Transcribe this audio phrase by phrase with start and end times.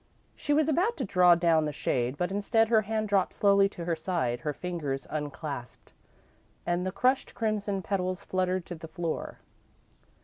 [0.35, 3.85] She was about to draw down the shade, but, instead, her hand dropped slowly to
[3.85, 5.93] her side, her fingers unclasped,
[6.65, 9.41] and the crushed crimson petals fluttered to the floor.